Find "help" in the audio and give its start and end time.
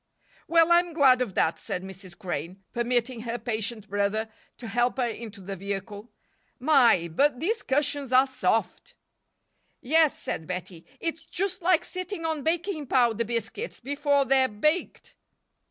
4.67-4.97